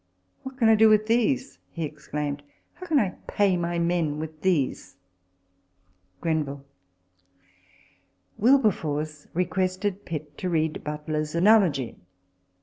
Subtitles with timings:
[0.41, 2.41] "What can I do with these?" he exclaimed;"
[2.73, 4.73] how can I pay my men with them?"
[8.39, 11.97] Wilber force requested Pitt to read Butler's" Analogy."